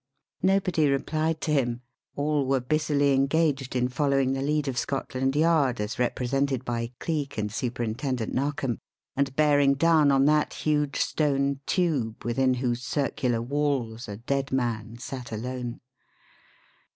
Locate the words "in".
3.75-3.87